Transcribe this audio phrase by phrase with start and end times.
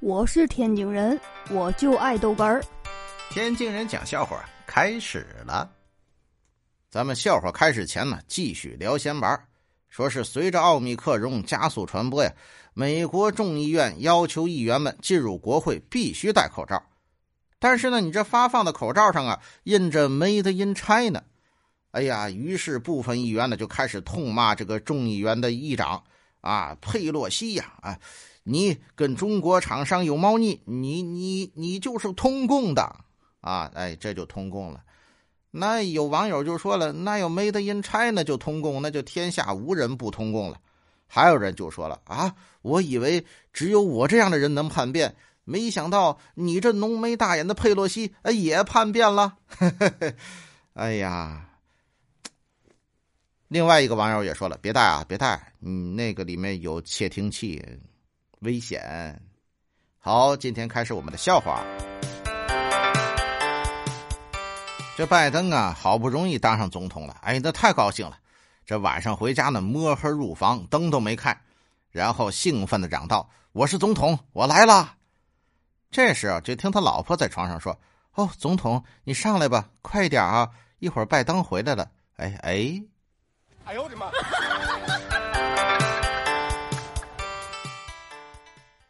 [0.00, 1.20] 我是天津人，
[1.50, 2.62] 我就爱豆干儿。
[3.30, 5.68] 天津人讲笑话开始了。
[6.88, 9.36] 咱们笑话开始前呢，继续聊闲白
[9.88, 12.32] 说是随着奥密克戎加速传播呀，
[12.74, 16.80] 美国众议院要求议员们进入国会必须戴口罩。
[17.58, 21.24] 但是呢，你这发放的口罩上啊，印着 “Made in China”。
[21.90, 26.04] 哎呀，于是部分议员呢就开始痛骂这个众议员的议长
[26.40, 27.98] 啊，佩洛西呀，啊。
[28.50, 32.82] 你跟中国厂商有猫腻，你你你就是通共的
[33.42, 33.70] 啊！
[33.74, 34.82] 哎，这就通共了。
[35.50, 40.58] 那有网友就说了，那要 Made in China 就通共，那就天下无人不通共了。
[41.06, 43.22] 还有人就说了啊，我以为
[43.52, 49.36] 只有我这样的人能叛变，没想到你这浓眉大眼的佩洛西也叛变了。
[50.72, 51.50] 哎呀，
[53.48, 57.62] 另外一个网友也说了，别带啊，别带，你那个里面有窃听器。
[58.40, 59.20] 危险！
[59.98, 61.64] 好，今天开始我们的笑话。
[64.96, 68.18] 这拜登啊，好不容易当上总统了，哎，那太高兴了。
[68.64, 71.40] 这晚上回家呢，摸黑入房，灯都没开，
[71.90, 74.96] 然后兴奋的嚷道：“我是总统，我来了！”
[75.90, 77.78] 这时啊，就听他老婆在床上说
[78.14, 82.82] ：“哦，总统，你上来吧，快点啊，一会儿拜登回来了。”哎哎，
[83.64, 84.10] 哎呦我的妈！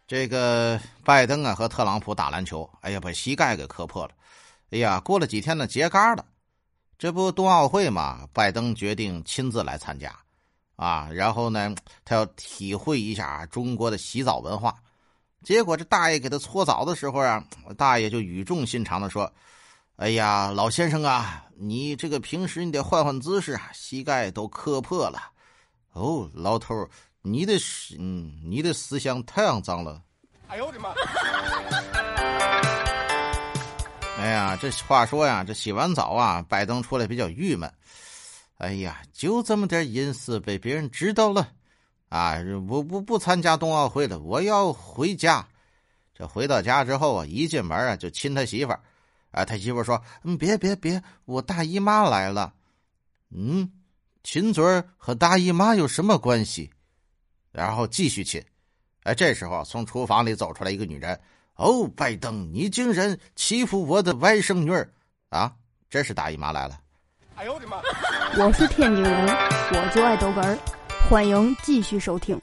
[0.09, 4.15] 这个拜登啊和特朗普打篮球，哎呀，把膝盖给磕破了。
[4.71, 6.25] 哎呀，过了几天呢，结痂了。
[6.97, 10.19] 这不冬奥会嘛，拜登决定亲自来参加，
[10.77, 11.75] 啊，然后呢，
[12.07, 14.75] 他要体会一下中国的洗澡文化。
[15.43, 17.45] 结果这大爷给他搓澡的时候啊，
[17.77, 19.31] 大爷就语重心长的说
[19.97, 25.33] ：“哎呀，老先生啊，你这个平时你得换换姿势啊，膝盖都磕破了。”
[25.93, 26.89] 哦，老头
[27.33, 30.03] 你的思，嗯，你的思想太肮脏了。
[30.49, 30.95] 哎呦我的妈！
[34.19, 37.71] 哎呀，这话说呀，这洗完澡啊，拜登出来比较郁闷。
[38.57, 41.49] 哎呀，就这么点隐私被别人知道了
[42.09, 42.37] 啊！
[42.69, 45.47] 我不不参加冬奥会了，我要回家。
[46.15, 48.81] 这回到家之后啊，一进门啊就亲他媳妇儿。
[49.31, 52.55] 啊，他媳妇说：“嗯，别别别，我大姨妈来了。”
[53.31, 53.71] 嗯，
[54.25, 56.71] 亲嘴儿和大姨妈有什么关系？
[57.59, 58.41] 然后继续亲，
[59.03, 61.19] 哎，这时候从厨房里走出来一个女人。
[61.57, 64.89] 哦，拜登，你竟然欺负我的外甥女儿
[65.31, 65.53] 啊！
[65.91, 66.79] 真是大姨妈来了。
[67.35, 67.83] 哎呦我的妈！
[68.37, 69.27] 我是天津人，
[69.73, 70.57] 我就爱逗哏儿，
[71.11, 72.41] 欢迎继续收听。